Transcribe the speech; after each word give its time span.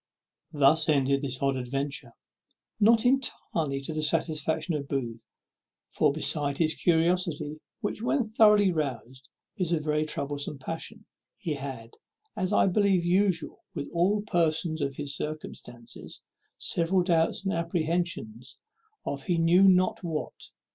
Thus 0.51 0.89
ended 0.89 1.21
this 1.21 1.39
odd 1.43 1.55
adventure, 1.55 2.13
not 2.79 3.05
entirely 3.05 3.81
to 3.81 3.93
the 3.93 4.01
satisfaction 4.01 4.73
of 4.73 4.87
Booth; 4.87 5.27
for, 5.91 6.11
besides 6.11 6.57
his 6.57 6.73
curiosity, 6.73 7.59
which, 7.81 8.01
when 8.01 8.23
thoroughly 8.27 8.71
roused, 8.71 9.29
is 9.57 9.71
a 9.71 9.79
very 9.79 10.03
troublesome 10.07 10.57
passion, 10.57 11.05
he 11.37 11.53
had, 11.53 11.91
as 12.35 12.45
is 12.49 12.53
I 12.53 12.65
believe 12.65 13.05
usual 13.05 13.61
with 13.75 13.91
all 13.93 14.23
persons 14.23 14.81
in 14.81 14.91
his 14.91 15.15
circumstances, 15.15 16.23
several 16.57 17.03
doubts 17.03 17.45
and 17.45 17.53
apprehensions 17.53 18.57
of 19.05 19.25
he 19.25 19.37
knew 19.37 19.61
not 19.67 20.03
what. 20.03 20.49